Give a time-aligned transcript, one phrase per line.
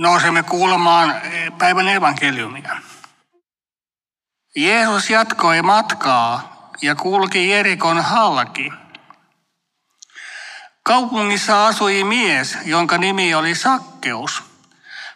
[0.00, 2.76] Nousemme kuulemaan eh, päivän evankeliumia.
[4.56, 8.72] Jeesus jatkoi matkaa ja kulki Jerikon halki.
[10.82, 14.42] Kaupungissa asui mies, jonka nimi oli Sakkeus.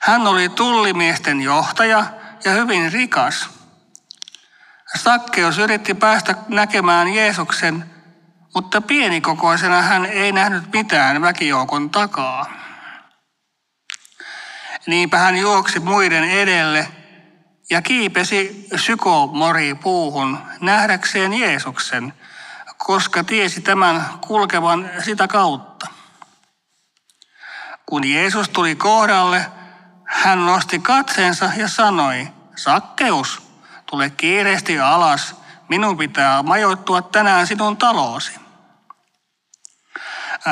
[0.01, 2.05] Hän oli tullimiesten johtaja
[2.45, 3.51] ja hyvin rikas.
[4.97, 7.91] Sakkeus yritti päästä näkemään Jeesuksen,
[8.55, 12.64] mutta pienikokoisena hän ei nähnyt mitään väkijoukon takaa.
[14.87, 16.89] Niinpä hän juoksi muiden edelle
[17.71, 22.13] ja kiipesi sykomori puuhun nähdäkseen Jeesuksen,
[22.77, 25.87] koska tiesi tämän kulkevan sitä kautta.
[27.87, 29.47] Kun Jeesus tuli kohdalle,
[30.05, 33.43] hän nosti katseensa ja sanoi, Sakkeus,
[33.87, 35.37] tule kiireesti alas,
[35.69, 38.44] minun pitää majoittua tänään sinun taloosi.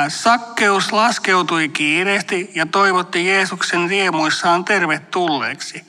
[0.07, 5.85] Sakkeus laskeutui kiireesti ja toivotti Jeesuksen riemuissaan tervetulleeksi.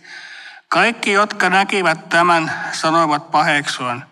[0.68, 4.04] Kaikki, jotka näkivät tämän, sanoivat paheksuen,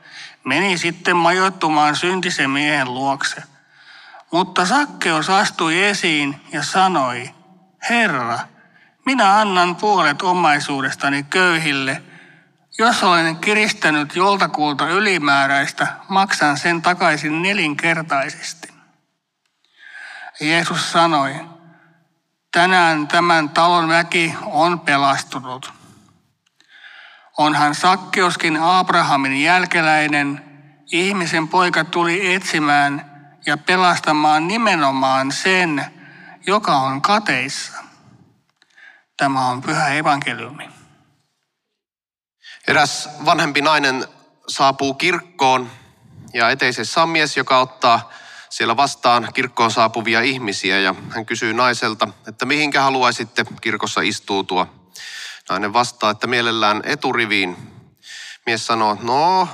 [0.44, 3.42] meni sitten majoittumaan syntisen miehen luokse.
[4.30, 7.30] Mutta Sakkeus astui esiin ja sanoi,
[7.90, 8.38] Herra,
[9.06, 12.02] minä annan puolet omaisuudestani köyhille.
[12.78, 18.71] Jos olen kiristänyt joltakulta ylimääräistä, maksan sen takaisin nelinkertaisesti.
[20.40, 21.34] Jeesus sanoi,
[22.52, 25.72] tänään tämän talon väki on pelastunut.
[27.38, 30.44] Onhan Sakkeuskin Abrahamin jälkeläinen,
[30.92, 33.12] ihmisen poika tuli etsimään
[33.46, 35.86] ja pelastamaan nimenomaan sen,
[36.46, 37.72] joka on kateissa.
[39.16, 40.68] Tämä on pyhä evankeliumi.
[42.66, 44.06] Eräs vanhempi nainen
[44.48, 45.70] saapuu kirkkoon
[46.32, 48.12] ja eteisessä on mies, joka ottaa
[48.52, 54.74] siellä vastaan kirkkoon saapuvia ihmisiä ja hän kysyy naiselta, että mihinkä haluaisitte kirkossa istuutua.
[55.48, 57.56] Nainen vastaa, että mielellään eturiviin.
[58.46, 59.48] Mies sanoo, no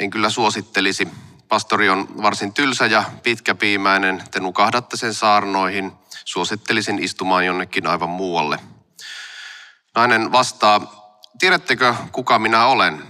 [0.00, 1.08] en kyllä suosittelisi.
[1.48, 4.22] Pastori on varsin tylsä ja pitkäpiimäinen.
[4.30, 5.92] Te nukahdatte sen saarnoihin.
[6.24, 8.58] Suosittelisin istumaan jonnekin aivan muualle.
[9.94, 10.80] Nainen vastaa,
[11.38, 13.02] tiedättekö kuka minä olen?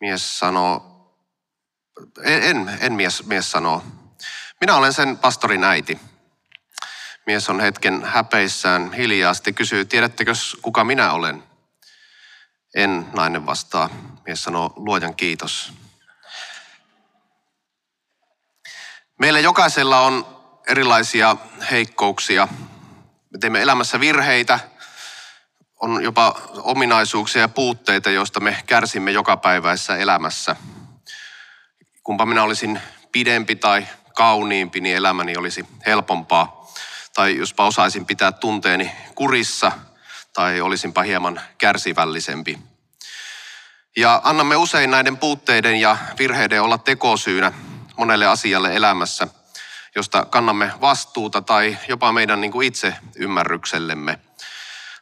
[0.00, 0.95] Mies sanoo,
[2.24, 3.82] en, en mies, mies sanoo.
[4.60, 6.00] Minä olen sen pastorin äiti.
[7.26, 11.42] Mies on hetken häpeissään hiljaa, sitten kysyy, tiedättekö kuka minä olen?
[12.74, 13.90] En, nainen vastaa.
[14.26, 15.72] Mies sanoo, luojan kiitos.
[19.18, 20.26] Meillä jokaisella on
[20.68, 21.36] erilaisia
[21.70, 22.48] heikkouksia.
[23.32, 24.60] Me teemme elämässä virheitä,
[25.80, 30.56] on jopa ominaisuuksia ja puutteita, joista me kärsimme jokapäiväisessä elämässä–
[32.06, 32.80] kumpa minä olisin
[33.12, 36.66] pidempi tai kauniimpi, niin elämäni olisi helpompaa.
[37.14, 39.72] Tai jospa osaisin pitää tunteeni kurissa,
[40.32, 42.58] tai olisinpa hieman kärsivällisempi.
[43.96, 47.52] Ja annamme usein näiden puutteiden ja virheiden olla tekosyynä
[47.96, 49.28] monelle asialle elämässä,
[49.94, 54.18] josta kannamme vastuuta tai jopa meidän niin kuin itse ymmärryksellemme.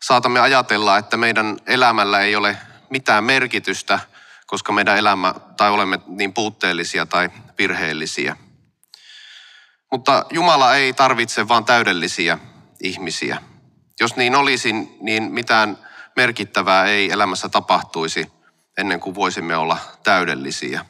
[0.00, 2.56] Saatamme ajatella, että meidän elämällä ei ole
[2.91, 3.98] mitään merkitystä–
[4.47, 8.37] koska meidän elämä tai olemme niin puutteellisia tai virheellisiä.
[9.93, 12.38] Mutta Jumala ei tarvitse vain täydellisiä
[12.81, 13.43] ihmisiä.
[14.00, 15.78] Jos niin olisi, niin mitään
[16.16, 18.32] merkittävää ei elämässä tapahtuisi
[18.77, 20.84] ennen kuin voisimme olla täydellisiä.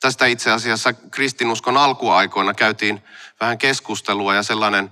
[0.00, 3.04] Tästä itse asiassa kristinuskon alkuaikoina käytiin
[3.40, 4.90] vähän keskustelua ja sellainen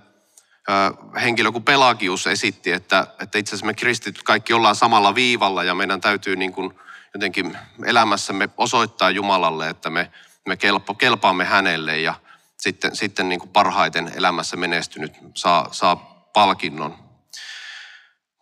[1.20, 5.74] henkilö kuin Pelagius esitti, että, että itse asiassa me kristityt kaikki ollaan samalla viivalla ja
[5.74, 6.78] meidän täytyy niin kuin
[7.14, 10.12] jotenkin elämässämme osoittaa Jumalalle, että me,
[10.46, 12.14] me kelpo, kelpaamme hänelle ja
[12.56, 15.96] sitten, sitten niin kuin parhaiten elämässä menestynyt saa, saa
[16.32, 16.98] palkinnon.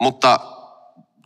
[0.01, 0.41] Mutta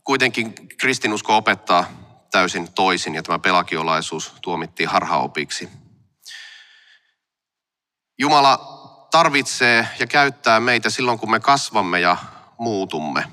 [0.04, 1.84] kuitenkin kristinusko opettaa
[2.30, 5.68] täysin toisin ja tämä pelakiolaisuus tuomittiin harhaopiksi.
[8.18, 8.80] Jumala
[9.10, 12.16] tarvitsee ja käyttää meitä silloin, kun me kasvamme ja
[12.58, 13.24] muutumme.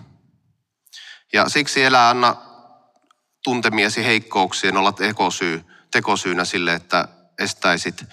[1.33, 2.35] Ja siksi elää Anna
[3.47, 7.07] tuntemiesi heikkouksien olla tekosyy, tekosyynä sille, että
[7.39, 8.03] estäisit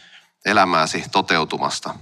[0.44, 1.94] elämääsi toteutumasta.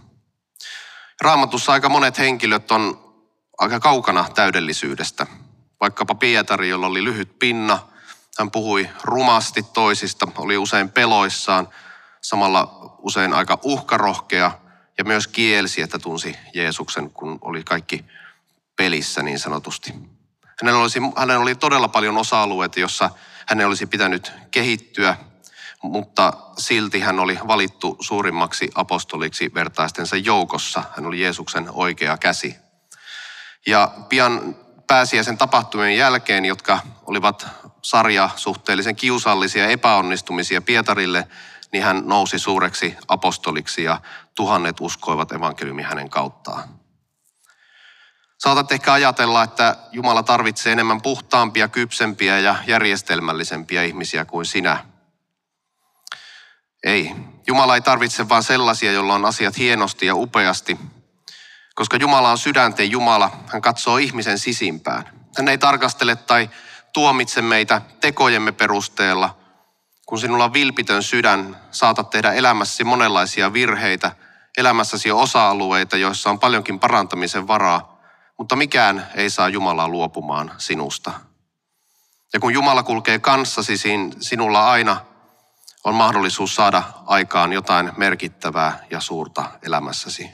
[1.20, 3.14] Raamatussa aika monet henkilöt on
[3.58, 5.26] aika kaukana täydellisyydestä.
[5.80, 7.78] Vaikkapa Pietari, jolla oli lyhyt pinna,
[8.38, 11.68] hän puhui rumasti toisista, oli usein peloissaan,
[12.20, 14.50] samalla usein aika uhkarohkea
[14.98, 18.04] ja myös kielsi, että tunsi Jeesuksen, kun oli kaikki
[18.76, 20.11] pelissä niin sanotusti.
[20.62, 23.10] Hänellä, olisi, hänellä oli todella paljon osa-alueita, jossa
[23.46, 25.16] hänen olisi pitänyt kehittyä,
[25.82, 30.82] mutta silti hän oli valittu suurimmaksi apostoliksi vertaistensa joukossa.
[30.96, 32.56] Hän oli Jeesuksen oikea käsi.
[33.66, 34.56] Ja pian
[34.86, 37.46] pääsiäisen tapahtumien jälkeen, jotka olivat
[37.82, 41.28] sarja suhteellisen kiusallisia epäonnistumisia Pietarille,
[41.72, 44.00] niin hän nousi suureksi apostoliksi ja
[44.34, 46.81] tuhannet uskoivat evankeliumi hänen kauttaan.
[48.42, 54.84] Saatat ehkä ajatella, että Jumala tarvitsee enemmän puhtaampia, kypsempiä ja järjestelmällisempiä ihmisiä kuin sinä.
[56.84, 57.12] Ei.
[57.46, 60.78] Jumala ei tarvitse vain sellaisia, joilla on asiat hienosti ja upeasti,
[61.74, 63.30] koska Jumala on sydänten Jumala.
[63.46, 65.04] Hän katsoo ihmisen sisimpään.
[65.36, 66.50] Hän ei tarkastele tai
[66.92, 69.38] tuomitse meitä tekojemme perusteella.
[70.06, 74.12] Kun sinulla on vilpitön sydän, saatat tehdä elämässäsi monenlaisia virheitä,
[74.58, 77.91] elämässäsi osa-alueita, joissa on paljonkin parantamisen varaa,
[78.38, 81.12] mutta mikään ei saa Jumalaa luopumaan sinusta.
[82.32, 83.74] Ja kun Jumala kulkee kanssasi,
[84.20, 84.96] sinulla aina
[85.84, 90.30] on mahdollisuus saada aikaan jotain merkittävää ja suurta elämässäsi.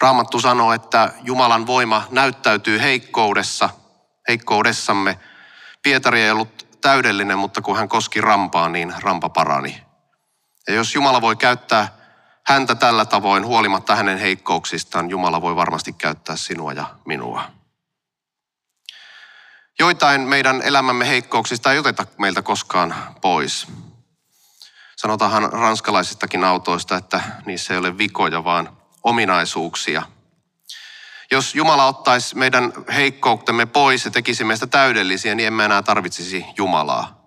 [0.00, 3.70] Raamattu sanoo, että Jumalan voima näyttäytyy heikkoudessa,
[4.28, 5.18] heikkoudessamme.
[5.82, 9.82] Pietari ei ollut täydellinen, mutta kun hän koski rampaa, niin rampa parani.
[10.68, 12.01] Ja jos Jumala voi käyttää
[12.46, 17.44] häntä tällä tavoin huolimatta hänen heikkouksistaan, Jumala voi varmasti käyttää sinua ja minua.
[19.78, 23.66] Joitain meidän elämämme heikkouksista ei oteta meiltä koskaan pois.
[24.96, 30.02] Sanotaan ranskalaisistakin autoista, että niissä ei ole vikoja, vaan ominaisuuksia.
[31.30, 37.21] Jos Jumala ottaisi meidän heikkoutemme pois ja tekisi meistä täydellisiä, niin emme enää tarvitsisi Jumalaa.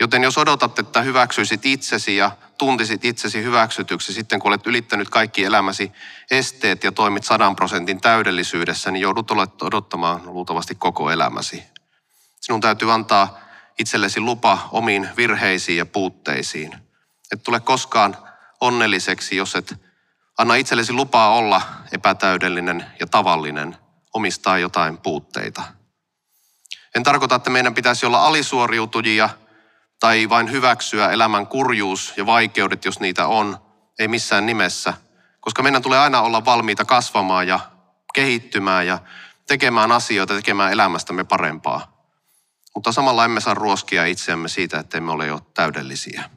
[0.00, 5.44] Joten jos odotat, että hyväksyisit itsesi ja tuntisit itsesi hyväksytyksi sitten, kun olet ylittänyt kaikki
[5.44, 5.92] elämäsi
[6.30, 9.30] esteet ja toimit sadan prosentin täydellisyydessä, niin joudut
[9.62, 11.62] odottamaan luultavasti koko elämäsi.
[12.40, 13.38] Sinun täytyy antaa
[13.78, 16.74] itsellesi lupa omiin virheisiin ja puutteisiin.
[17.32, 18.16] Et tule koskaan
[18.60, 19.74] onnelliseksi, jos et
[20.38, 21.62] anna itsellesi lupaa olla
[21.92, 23.76] epätäydellinen ja tavallinen,
[24.14, 25.62] omistaa jotain puutteita.
[26.94, 29.30] En tarkoita, että meidän pitäisi olla alisuoriutujia
[30.04, 33.58] tai vain hyväksyä elämän kurjuus ja vaikeudet, jos niitä on.
[33.98, 34.94] Ei missään nimessä,
[35.40, 37.60] koska meidän tulee aina olla valmiita kasvamaan ja
[38.14, 38.98] kehittymään ja
[39.48, 42.08] tekemään asioita, tekemään elämästämme parempaa.
[42.74, 46.30] Mutta samalla emme saa ruoskia itseämme siitä, että emme ole jo täydellisiä.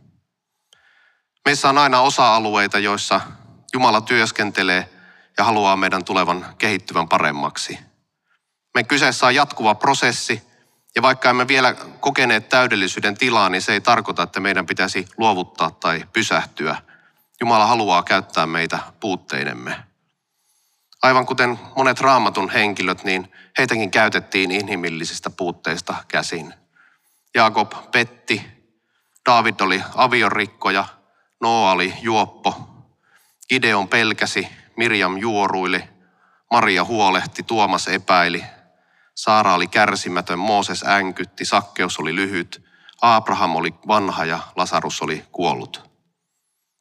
[1.45, 3.21] Meissä on aina osa-alueita, joissa
[3.73, 4.89] Jumala työskentelee
[5.37, 7.79] ja haluaa meidän tulevan kehittyvän paremmaksi.
[8.75, 10.43] Me kyseessä on jatkuva prosessi,
[10.95, 15.71] ja vaikka emme vielä kokeneet täydellisyyden tilaa, niin se ei tarkoita, että meidän pitäisi luovuttaa
[15.71, 16.75] tai pysähtyä.
[17.39, 19.75] Jumala haluaa käyttää meitä puutteinemme.
[21.03, 26.53] Aivan kuten monet raamatun henkilöt, niin heitäkin käytettiin inhimillisistä puutteista käsin.
[27.35, 28.41] Jaakob petti,
[29.25, 30.85] David oli aviorikkoja,
[31.41, 32.69] Noa oli juoppo,
[33.49, 34.47] Gideon pelkäsi,
[34.77, 35.83] Mirjam juoruili,
[36.51, 38.43] Maria huolehti, Tuomas epäili,
[39.17, 42.63] Saara oli kärsimätön, Mooses änkytti, Sakkeus oli lyhyt,
[43.01, 45.89] Abraham oli vanha ja Lasarus oli kuollut.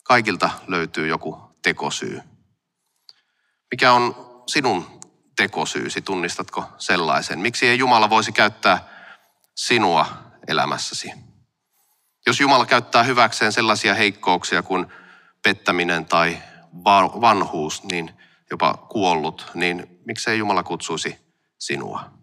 [0.05, 2.21] Kaikilta löytyy joku tekosyy.
[3.71, 4.15] Mikä on
[4.47, 5.01] sinun
[5.37, 7.39] tekosyysi, tunnistatko sellaisen?
[7.39, 8.89] Miksi ei Jumala voisi käyttää
[9.55, 10.07] sinua
[10.49, 11.13] elämässäsi?
[12.27, 14.87] Jos Jumala käyttää hyväkseen sellaisia heikkouksia kuin
[15.43, 16.43] pettäminen tai
[17.21, 18.15] vanhuus, niin
[18.51, 21.19] jopa kuollut, niin miksei Jumala kutsuisi
[21.59, 22.17] sinua?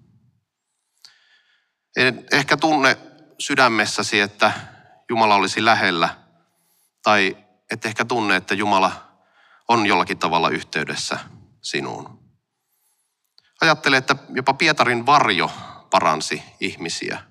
[1.97, 2.97] En ehkä tunne
[3.40, 4.52] sydämessäsi, että
[5.09, 6.09] Jumala olisi lähellä,
[7.04, 7.38] tai
[7.71, 9.07] et ehkä tunne, että Jumala
[9.68, 11.19] on jollakin tavalla yhteydessä
[11.62, 12.23] sinuun.
[13.62, 15.52] Ajattele, että jopa Pietarin varjo
[15.90, 17.23] paransi ihmisiä.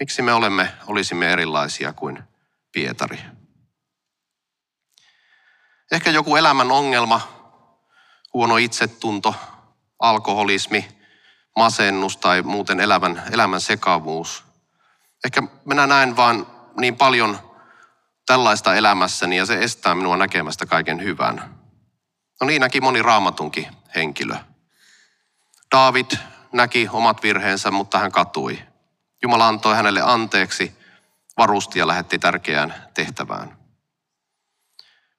[0.00, 2.22] Miksi me olemme, olisimme erilaisia kuin
[2.72, 3.18] Pietari?
[5.92, 7.20] Ehkä joku elämän ongelma,
[8.32, 9.34] huono itsetunto,
[9.98, 11.01] alkoholismi,
[11.56, 14.44] masennus tai muuten elämän, elämän sekavuus.
[15.24, 17.38] Ehkä minä näen vaan niin paljon
[18.26, 21.54] tällaista elämässäni ja se estää minua näkemästä kaiken hyvän.
[22.40, 24.36] No niin näki moni raamatunkin henkilö.
[25.76, 26.10] David
[26.52, 28.58] näki omat virheensä, mutta hän katui.
[29.22, 30.76] Jumala antoi hänelle anteeksi,
[31.38, 33.56] varusti ja lähetti tärkeään tehtävään.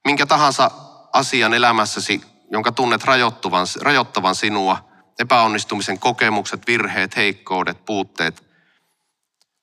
[0.06, 0.72] Minkä tahansa
[1.14, 2.22] asian elämässäsi,
[2.52, 8.44] jonka tunnet rajoittavan, rajoittavan sinua, epäonnistumisen kokemukset, virheet, heikkoudet, puutteet,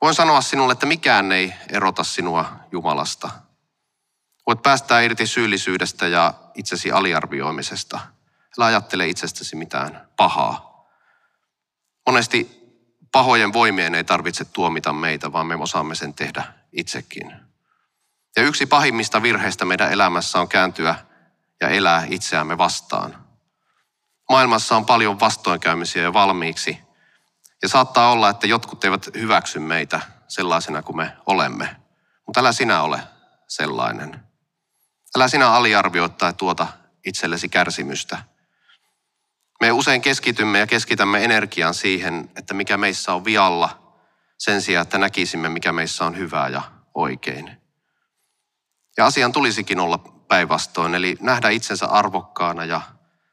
[0.02, 3.30] voin sanoa sinulle, että mikään ei erota sinua Jumalasta.
[4.47, 8.00] Voit päästää irti syyllisyydestä ja itsesi aliarvioimisesta.
[8.59, 10.87] Älä ajattele itsestäsi mitään pahaa.
[12.07, 12.61] Monesti
[13.12, 17.33] pahojen voimien ei tarvitse tuomita meitä, vaan me osaamme sen tehdä itsekin.
[18.37, 20.95] Ja yksi pahimmista virheistä meidän elämässä on kääntyä
[21.61, 23.20] ja elää itseämme vastaan.
[24.31, 26.79] Maailmassa on paljon vastoinkäymisiä jo valmiiksi,
[27.63, 31.77] Ja saattaa olla, että jotkut eivät hyväksy meitä sellaisena kuin me olemme.
[32.27, 33.03] Mutta älä sinä ole
[33.49, 34.21] sellainen.
[35.17, 36.67] Älä sinä aliarvioi tai tuota
[37.07, 38.19] itsellesi kärsimystä.
[39.61, 43.95] Me usein keskitymme ja keskitämme energian siihen, että mikä meissä on vialla,
[44.39, 46.63] sen sijaan, että näkisimme, mikä meissä on hyvää ja
[46.95, 47.61] oikein.
[48.97, 52.81] Ja asian tulisikin olla päinvastoin, eli nähdä itsensä arvokkaana ja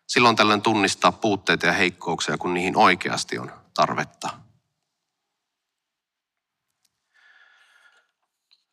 [0.07, 4.29] silloin tällöin tunnistaa puutteita ja heikkouksia, kun niihin oikeasti on tarvetta.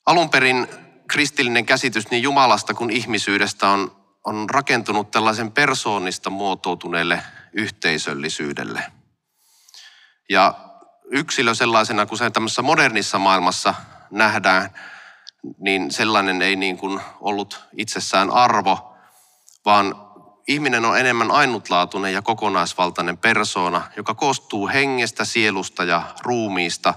[0.07, 0.69] Alun perin
[1.09, 7.23] kristillinen käsitys niin Jumalasta kuin ihmisyydestä on, on rakentunut tällaisen persoonista muotoutuneelle
[7.53, 8.93] yhteisöllisyydelle.
[10.29, 10.55] Ja
[11.11, 13.75] yksilö sellaisena kuin se tämmöisessä modernissa maailmassa
[14.11, 14.71] nähdään,
[15.59, 18.97] niin sellainen ei niin kuin ollut itsessään arvo,
[19.65, 20.04] vaan
[20.49, 26.95] ihminen on enemmän ainutlaatuinen ja kokonaisvaltainen persoona, joka koostuu hengestä, sielusta ja ruumiista,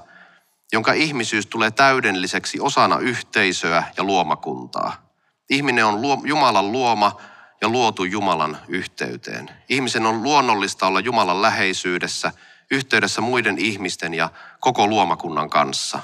[0.71, 5.07] jonka ihmisyys tulee täydelliseksi osana yhteisöä ja luomakuntaa.
[5.49, 7.21] Ihminen on Jumalan luoma
[7.61, 9.49] ja luotu Jumalan yhteyteen.
[9.69, 12.31] Ihmisen on luonnollista olla Jumalan läheisyydessä,
[12.71, 15.99] yhteydessä muiden ihmisten ja koko luomakunnan kanssa.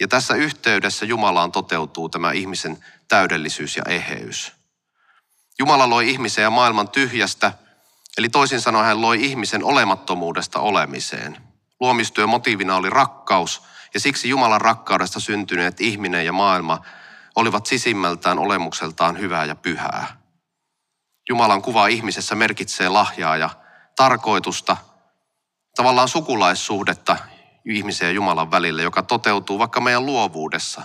[0.00, 4.61] Ja tässä yhteydessä Jumalaan toteutuu tämä ihmisen täydellisyys ja eheys.
[5.58, 7.52] Jumala loi ihmisen ja maailman tyhjästä,
[8.18, 11.36] eli toisin sanoen hän loi ihmisen olemattomuudesta olemiseen.
[11.80, 13.62] Luomistyön motiivina oli rakkaus,
[13.94, 16.80] ja siksi Jumalan rakkaudesta syntyneet ihminen ja maailma
[17.36, 20.16] olivat sisimmältään olemukseltaan hyvää ja pyhää.
[21.28, 23.50] Jumalan kuva ihmisessä merkitsee lahjaa ja
[23.96, 24.76] tarkoitusta,
[25.76, 27.16] tavallaan sukulaissuhdetta
[27.64, 30.82] ihmisen ja Jumalan välillä, joka toteutuu vaikka meidän luovuudessa,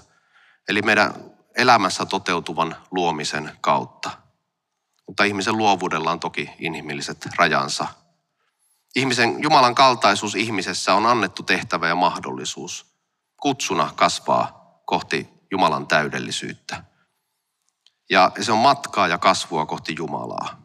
[0.69, 1.13] eli meidän
[1.55, 4.26] elämässä toteutuvan luomisen kautta.
[5.07, 7.87] Mutta ihmisen luovuudella on toki inhimilliset rajansa.
[8.95, 12.85] Ihmisen Jumalan kaltaisuus ihmisessä on annettu tehtävä ja mahdollisuus.
[13.41, 16.83] Kutsuna kasvaa kohti Jumalan täydellisyyttä.
[18.09, 20.61] Ja se on matkaa ja kasvua kohti Jumalaa.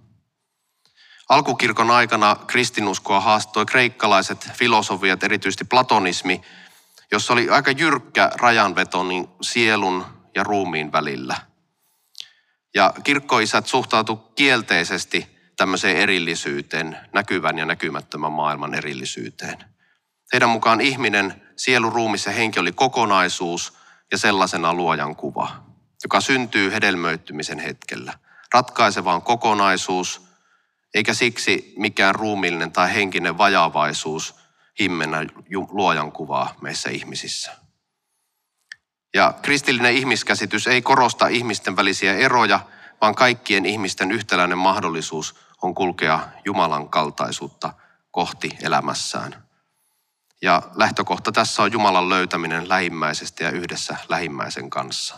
[1.28, 6.42] Alkukirkon aikana kristinuskoa haastoi kreikkalaiset filosofiat, erityisesti platonismi,
[7.12, 11.36] jossa oli aika jyrkkä rajanveto niin sielun ja ruumiin välillä–
[12.74, 15.26] ja kirkkoisät suhtautu kielteisesti
[15.56, 19.64] tämmöiseen erillisyyteen, näkyvän ja näkymättömän maailman erillisyyteen.
[20.32, 23.72] Heidän mukaan ihminen, sielu, ruumis ja henki oli kokonaisuus
[24.12, 25.64] ja sellaisena luojan kuva,
[26.02, 28.12] joka syntyy hedelmöittymisen hetkellä.
[28.54, 30.22] Ratkaiseva on kokonaisuus,
[30.94, 34.34] eikä siksi mikään ruumiillinen tai henkinen vajaavaisuus
[34.80, 35.26] himmennä
[35.70, 37.52] luojan kuvaa meissä ihmisissä.
[39.14, 42.60] Ja kristillinen ihmiskäsitys ei korosta ihmisten välisiä eroja,
[43.00, 47.72] vaan kaikkien ihmisten yhtäläinen mahdollisuus on kulkea Jumalan kaltaisuutta
[48.10, 49.42] kohti elämässään.
[50.42, 55.14] Ja lähtökohta tässä on Jumalan löytäminen lähimmäisestä ja yhdessä lähimmäisen kanssa.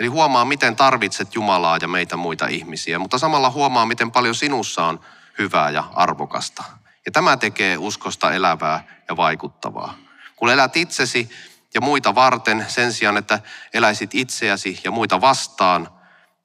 [0.00, 4.84] Eli huomaa, miten tarvitset Jumalaa ja meitä muita ihmisiä, mutta samalla huomaa, miten paljon sinussa
[4.84, 5.00] on
[5.38, 6.64] hyvää ja arvokasta.
[7.06, 9.94] Ja tämä tekee uskosta elävää ja vaikuttavaa.
[10.36, 11.30] Kun elät itsesi
[11.74, 13.40] ja muita varten sen sijaan, että
[13.74, 15.88] eläisit itseäsi ja muita vastaan,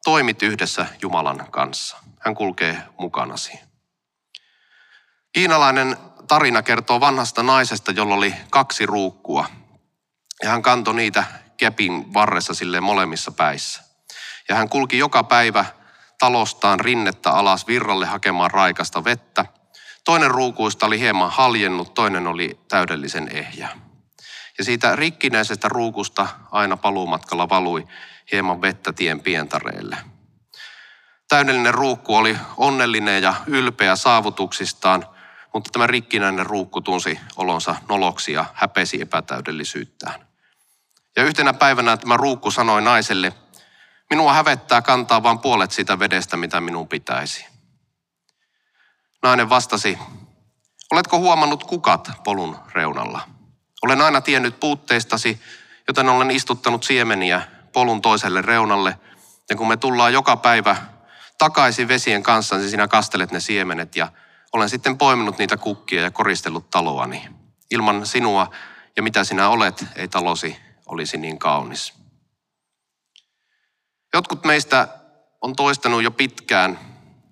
[0.03, 1.97] toimit yhdessä Jumalan kanssa.
[2.19, 3.59] Hän kulkee mukanasi.
[5.31, 9.45] Kiinalainen tarina kertoo vanhasta naisesta, jolla oli kaksi ruukkua.
[10.43, 11.23] Ja hän kantoi niitä
[11.57, 13.83] kepin varressa sille molemmissa päissä.
[14.49, 15.65] Ja hän kulki joka päivä
[16.19, 19.45] talostaan rinnettä alas virralle hakemaan raikasta vettä.
[20.03, 23.69] Toinen ruukuista oli hieman haljennut, toinen oli täydellisen ehjä.
[24.57, 27.87] Ja siitä rikkinäisestä ruukusta aina paluumatkalla valui
[28.31, 29.97] hieman vettä tien pientareelle.
[31.27, 35.05] Täydellinen ruukku oli onnellinen ja ylpeä saavutuksistaan,
[35.53, 40.27] mutta tämä rikkinäinen ruukku tunsi olonsa noloksi ja häpesi epätäydellisyyttään.
[41.15, 43.33] Ja yhtenä päivänä tämä ruukku sanoi naiselle,
[44.09, 47.45] minua hävettää kantaa vain puolet siitä vedestä, mitä minun pitäisi.
[49.23, 49.97] Nainen vastasi,
[50.91, 53.34] oletko huomannut kukat polun reunalla?
[53.85, 55.41] Olen aina tiennyt puutteistasi,
[55.87, 57.41] joten olen istuttanut siemeniä
[57.73, 58.99] polun toiselle reunalle.
[59.49, 60.75] Ja kun me tullaan joka päivä
[61.37, 64.11] takaisin vesien kanssa, niin sinä kastelet ne siemenet ja
[64.53, 67.27] olen sitten poiminut niitä kukkia ja koristellut taloani.
[67.71, 68.51] Ilman sinua
[68.95, 71.93] ja mitä sinä olet, ei talosi olisi niin kaunis.
[74.13, 74.87] Jotkut meistä
[75.41, 76.79] on toistanut jo pitkään,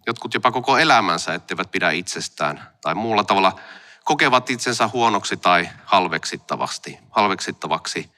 [0.07, 3.60] jotkut jopa koko elämänsä, etteivät pidä itsestään tai muulla tavalla
[4.03, 8.12] kokevat itsensä huonoksi tai halveksittavasti, halveksittavaksi.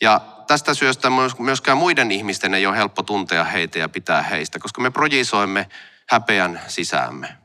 [0.00, 1.08] Ja tästä syöstä
[1.38, 5.68] myöskään muiden ihmisten ei ole helppo tuntea heitä ja pitää heistä, koska me projisoimme
[6.08, 7.36] häpeän sisäämme.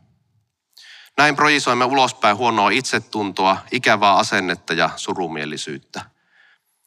[1.17, 6.01] Näin projisoimme ulospäin huonoa itsetuntoa, ikävää asennetta ja surumielisyyttä.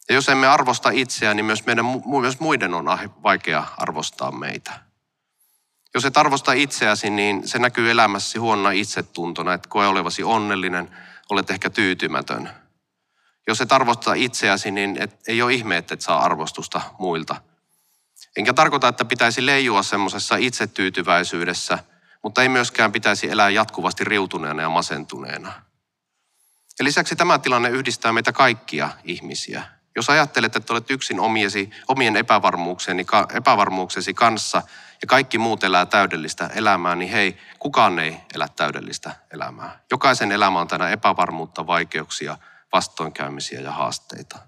[0.08, 1.84] Ja jos emme arvosta itseään, niin myös, meidän,
[2.20, 2.84] myös muiden on
[3.22, 4.87] vaikea arvostaa meitä.
[5.98, 10.96] Jos et arvosta itseäsi, niin se näkyy elämässäsi huonona itsetuntona, että koe olevasi onnellinen,
[11.30, 12.50] olet ehkä tyytymätön.
[13.46, 17.36] Jos et arvosta itseäsi, niin et, ei ole ihme, että et saa arvostusta muilta.
[18.36, 21.78] Enkä tarkoita, että pitäisi leijua semmoisessa itsetyytyväisyydessä,
[22.22, 25.52] mutta ei myöskään pitäisi elää jatkuvasti riutuneena ja masentuneena.
[26.78, 29.77] Ja lisäksi tämä tilanne yhdistää meitä kaikkia ihmisiä.
[29.98, 32.16] Jos ajattelet, että olet yksin omiesi, omien
[33.34, 34.62] epävarmuuksesi kanssa
[35.02, 39.80] ja kaikki muut elää täydellistä elämää, niin hei, kukaan ei elä täydellistä elämää.
[39.90, 42.38] Jokaisen elämä on tänä epävarmuutta, vaikeuksia,
[42.72, 44.38] vastoinkäymisiä ja haasteita.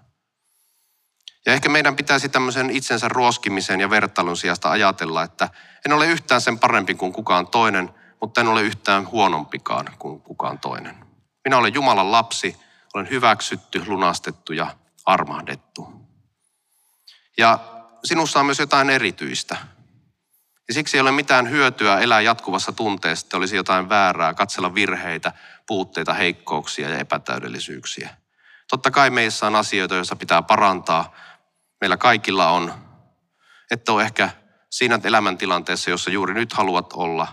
[1.45, 5.49] Ja ehkä meidän pitäisi tämmöisen itsensä ruoskimisen ja vertailun sijasta ajatella, että
[5.85, 7.89] en ole yhtään sen parempi kuin kukaan toinen,
[8.21, 10.95] mutta en ole yhtään huonompikaan kuin kukaan toinen.
[11.45, 12.57] Minä olen Jumalan lapsi,
[12.93, 15.93] olen hyväksytty, lunastettu ja armahdettu.
[17.37, 17.59] Ja
[18.03, 19.57] sinussa on myös jotain erityistä.
[20.67, 25.31] Ja siksi ei ole mitään hyötyä elää jatkuvassa tunteessa, että olisi jotain väärää, katsella virheitä,
[25.67, 28.09] puutteita, heikkouksia ja epätäydellisyyksiä.
[28.69, 31.15] Totta kai meissä on asioita, joissa pitää parantaa.
[31.81, 32.73] Meillä kaikilla on.
[33.71, 34.29] Että on ehkä
[34.69, 37.27] siinä elämäntilanteessa, jossa juuri nyt haluat olla,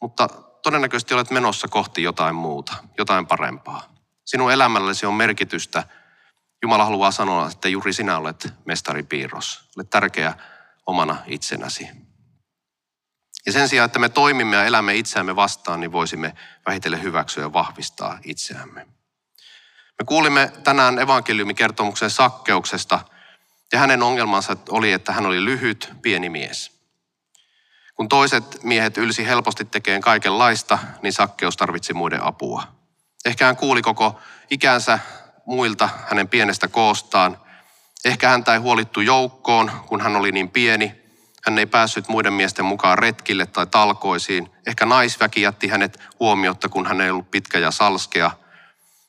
[0.00, 0.28] mutta
[0.62, 3.94] todennäköisesti olet menossa kohti jotain muuta, jotain parempaa.
[4.24, 5.84] Sinun elämälläsi on merkitystä.
[6.62, 9.70] Jumala haluaa sanoa, että juuri sinä olet mestari piirros.
[9.76, 10.34] Olet tärkeä
[10.86, 11.88] omana itsenäsi.
[13.46, 16.34] Ja sen sijaan, että me toimimme ja elämme itseämme vastaan, niin voisimme
[16.66, 18.86] vähitellen hyväksyä ja vahvistaa itseämme.
[19.98, 23.00] Me kuulimme tänään evankeliumikertomuksen sakkeuksesta,
[23.72, 26.80] ja hänen ongelmansa oli, että hän oli lyhyt, pieni mies.
[27.94, 32.62] Kun toiset miehet ylsi helposti tekemään kaikenlaista, niin sakkeus tarvitsi muiden apua.
[33.24, 34.98] Ehkä hän kuuli koko ikänsä
[35.50, 37.38] muilta hänen pienestä koostaan.
[38.04, 40.94] Ehkä häntä ei huolittu joukkoon, kun hän oli niin pieni,
[41.46, 44.50] hän ei päässyt muiden miesten mukaan retkille tai talkoisiin.
[44.66, 48.30] Ehkä naisväki jätti hänet huomiotta, kun hän ei ollut pitkä ja salskea.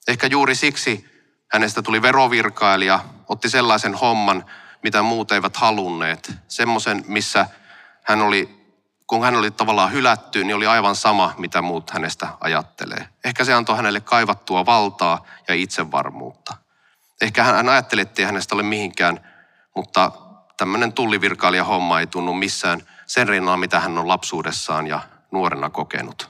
[0.08, 1.06] Ehkä juuri siksi
[1.52, 3.00] hänestä tuli verovirkailija,
[3.30, 4.46] otti sellaisen homman,
[4.84, 6.32] mitä muut eivät halunneet.
[6.48, 7.46] Semmoisen, missä
[8.04, 8.61] hän oli,
[9.12, 13.08] kun hän oli tavallaan hylätty, niin oli aivan sama, mitä muut hänestä ajattelee.
[13.24, 16.58] Ehkä se antoi hänelle kaivattua valtaa ja itsevarmuutta.
[17.22, 19.28] Ehkä hän ajatteli, että hänestä ole mihinkään,
[19.76, 20.12] mutta
[20.58, 25.00] tämmöinen tullivirkailija homma ei tunnu missään sen rinnalla, mitä hän on lapsuudessaan ja
[25.32, 26.30] nuorena kokenut.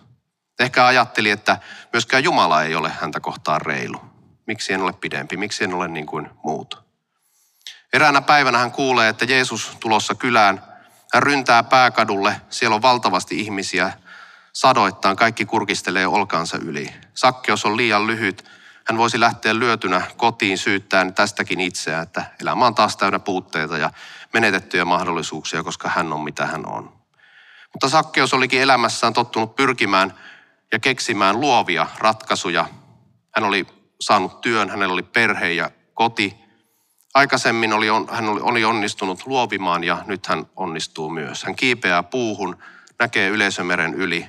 [0.60, 1.58] Ehkä ajatteli, että
[1.94, 4.02] myöskään Jumala ei ole häntä kohtaan reilu.
[4.48, 5.38] Miksi en ole pidempi?
[5.38, 6.84] Miksi en ole niin kuin muut?
[7.94, 10.71] Eräänä päivänä hän kuulee, että Jeesus tulossa kylään.
[11.14, 12.42] Hän ryntää pääkadulle.
[12.50, 13.94] Siellä on valtavasti ihmisiä.
[14.54, 16.94] Sadoittain kaikki kurkistelee olkansa yli.
[17.14, 18.52] Sakkeus on liian lyhyt
[18.92, 23.92] hän voisi lähteä lyötynä kotiin syyttäen tästäkin itseään, että elämä on taas täynnä puutteita ja
[24.34, 26.94] menetettyjä mahdollisuuksia, koska hän on mitä hän on.
[27.74, 30.14] Mutta Sakkeus olikin elämässään tottunut pyrkimään
[30.72, 32.66] ja keksimään luovia ratkaisuja.
[33.36, 33.68] Hän oli
[34.02, 36.41] saanut työn, hänellä oli perhe ja koti.
[37.14, 41.44] Aikaisemmin oli, hän oli onnistunut luovimaan ja nyt hän onnistuu myös.
[41.44, 42.58] Hän kiipeää puuhun,
[43.00, 44.28] näkee yleisömeren yli.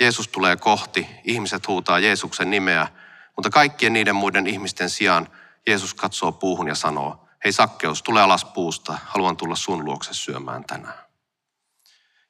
[0.00, 2.88] Jeesus tulee kohti, ihmiset huutaa Jeesuksen nimeä–
[3.36, 5.28] mutta kaikkien niiden muiden ihmisten sijaan
[5.66, 10.64] Jeesus katsoo puuhun ja sanoo, hei Sakkeus, tule alas puusta, haluan tulla sun luokse syömään
[10.64, 11.04] tänään.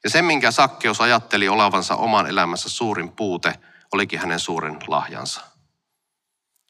[0.05, 3.59] Ja se, minkä Sakkeus ajatteli olevansa oman elämänsä suurin puute,
[3.93, 5.41] olikin hänen suurin lahjansa.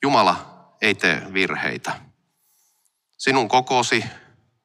[0.02, 2.00] Jumala ei tee virheitä.
[3.18, 4.04] Sinun kokosi,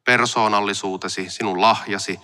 [0.06, 2.20] persoonallisuutesi, sinun lahjasi,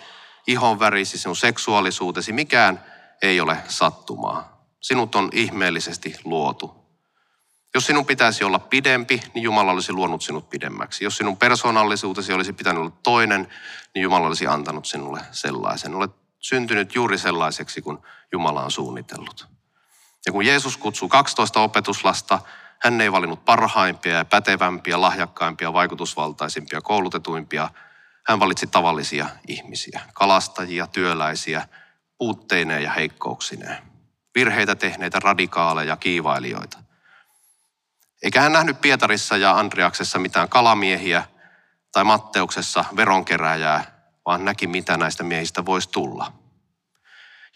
[0.48, 2.84] ihonvärisi, sinun seksuaalisuutesi, mikään
[3.22, 4.68] ei ole sattumaa.
[4.82, 6.86] Sinut on ihmeellisesti luotu.
[7.74, 11.04] Jos sinun pitäisi olla pidempi, niin Jumala olisi luonut sinut pidemmäksi.
[11.04, 13.48] Jos sinun persoonallisuutesi olisi pitänyt olla toinen,
[13.96, 15.96] niin Jumala olisi antanut sinulle sellaisen.
[15.96, 19.48] Olet syntynyt juuri sellaiseksi, kun Jumala on suunnitellut.
[20.26, 22.40] Ja kun Jeesus kutsuu 12 opetuslasta,
[22.84, 27.70] hän ei valinnut parhaimpia ja pätevämpiä, lahjakkaimpia, vaikutusvaltaisimpia, koulutetuimpia.
[28.28, 31.68] Hän valitsi tavallisia ihmisiä, kalastajia, työläisiä,
[32.18, 33.78] puutteineen ja heikkouksineen.
[34.36, 36.78] Virheitä tehneitä radikaaleja, kiivailijoita.
[38.24, 41.24] Eikä hän nähnyt Pietarissa ja Andriaksessa mitään kalamiehiä
[41.92, 43.84] tai Matteuksessa veronkeräjää,
[44.26, 46.34] vaan näki, mitä näistä miehistä voisi tulla.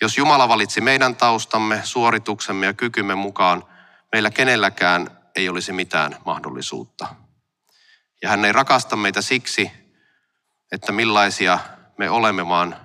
[0.02, 3.64] Jos Jumala valitsi meidän taustamme, suorituksemme ja kykymme mukaan,
[4.12, 7.16] meillä kenelläkään ei olisi mitään mahdollisuutta.
[8.22, 9.72] Ja hän ei rakasta meitä siksi,
[10.72, 11.60] että millaisia
[11.98, 12.76] me olemme, vaan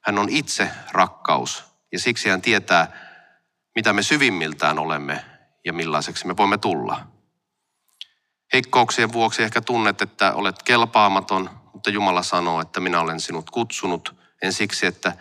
[0.00, 1.64] hän on itse rakkaus.
[1.92, 2.92] Ja siksi hän tietää,
[3.74, 5.24] mitä me syvimmiltään olemme
[5.64, 7.06] ja millaiseksi me voimme tulla.
[8.52, 14.14] Heikkouksien vuoksi ehkä tunnet, että olet kelpaamaton, mutta Jumala sanoo, että minä olen sinut kutsunut,
[14.42, 15.12] en siksi, että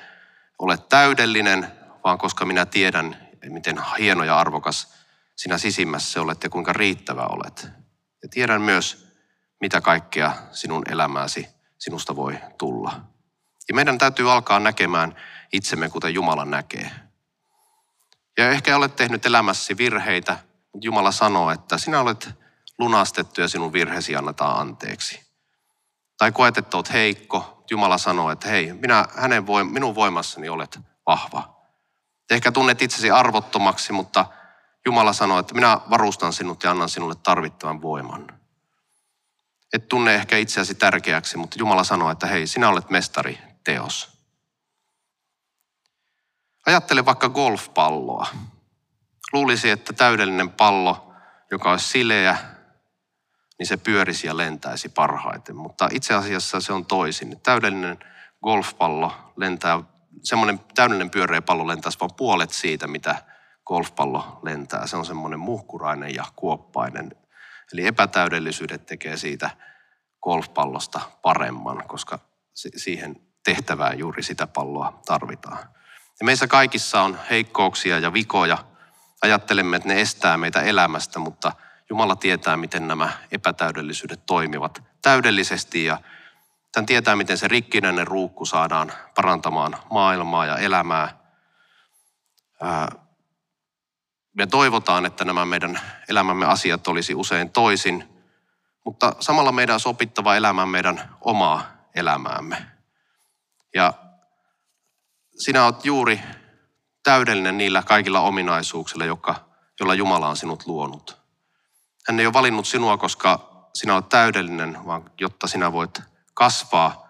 [0.60, 1.72] olet täydellinen,
[2.04, 5.01] vaan koska minä tiedän, miten hieno ja arvokas
[5.42, 7.68] sinä sisimmässä olet ja kuinka riittävä olet.
[8.24, 9.08] Ja tiedän myös,
[9.62, 13.02] mitä kaikkea sinun elämääsi sinusta voi tulla.
[13.70, 15.16] Ja meidän täytyy alkaa näkemään
[15.54, 16.92] itsemme, kuten Jumala näkee.
[18.38, 20.38] Ja ehkä olet tehnyt elämässäsi virheitä,
[20.74, 22.30] mutta Jumala sanoo, että sinä olet
[22.80, 25.22] lunastettu ja sinun virheesi annetaan anteeksi.
[26.18, 30.80] Tai koet, että olet heikko, Jumala sanoo, että hei, minä, hänen voim, minun voimassani olet
[31.08, 31.62] vahva.
[32.30, 34.26] Ehkä tunnet itsesi arvottomaksi, mutta
[34.86, 38.40] Jumala sanoo, että minä varustan sinut ja annan sinulle tarvittavan voiman.
[39.74, 44.10] Et tunne ehkä itseäsi tärkeäksi, mutta Jumala sanoo, että hei, sinä olet mestari teos.
[46.66, 48.28] Ajattele vaikka golfpalloa.
[49.34, 51.14] Luulisi, että täydellinen pallo,
[51.52, 52.38] joka olisi sileä,
[53.60, 55.56] niin se pyörisi ja lentäisi parhaiten.
[55.56, 57.40] Mutta itse asiassa se on toisin.
[57.40, 58.00] Täydellinen
[58.44, 59.80] golfpallo lentää,
[60.24, 63.31] semmoinen täydellinen pyöreä pallo lentäisi vain puolet siitä, mitä
[63.72, 64.88] golfpallo lentää.
[64.88, 67.16] Se on semmoinen muhkurainen ja kuoppainen.
[67.74, 69.50] Eli epätäydellisyydet tekee siitä
[70.24, 72.20] golfpallosta paremman, koska
[72.54, 75.58] siihen tehtävään juuri sitä palloa tarvitaan.
[76.20, 78.58] Ja meissä kaikissa on heikkouksia ja vikoja.
[79.22, 81.52] Ajattelemme, että ne estää meitä elämästä, mutta
[81.90, 85.98] Jumala tietää, miten nämä epätäydellisyydet toimivat täydellisesti ja
[86.76, 91.18] hän tietää, miten se rikkinäinen ruukku saadaan parantamaan maailmaa ja elämää.
[94.34, 98.10] Me toivotaan, että nämä meidän elämämme asiat olisi usein toisin,
[98.86, 102.66] mutta samalla meidän on sopittava elämään meidän omaa elämäämme.
[103.74, 103.94] Ja
[105.38, 106.22] sinä olet juuri
[107.04, 109.36] täydellinen niillä kaikilla ominaisuuksilla, joka,
[109.80, 111.18] jolla Jumala on sinut luonut.
[112.08, 116.02] Hän ei ole valinnut sinua, koska sinä olet täydellinen, vaan jotta sinä voit
[116.34, 117.08] kasvaa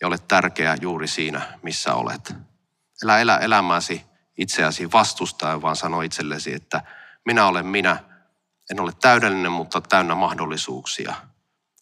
[0.00, 2.34] ja olet tärkeä juuri siinä, missä olet.
[3.02, 4.04] Elä elä elämäsi
[4.38, 6.82] itseäsi vastustaen, vaan sano itsellesi, että
[7.24, 7.96] minä olen minä.
[8.70, 11.14] En ole täydellinen, mutta täynnä mahdollisuuksia.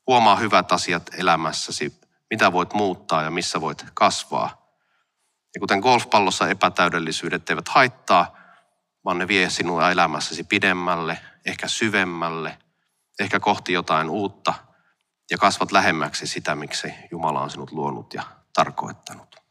[0.06, 4.64] Huomaa hyvät asiat elämässäsi, mitä voit muuttaa ja missä voit kasvaa.
[5.54, 8.36] Ja kuten golfpallossa epätäydellisyydet eivät haittaa,
[9.04, 12.58] vaan ne vie sinua elämässäsi pidemmälle, ehkä syvemmälle,
[13.20, 14.54] ehkä kohti jotain uutta
[15.30, 19.43] ja kasvat lähemmäksi sitä, miksi Jumala on sinut luonut ja tarkoittanut.